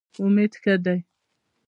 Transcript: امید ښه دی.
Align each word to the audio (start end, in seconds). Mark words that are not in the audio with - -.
امید 0.25 0.53
ښه 0.61 0.75
دی. 0.83 0.99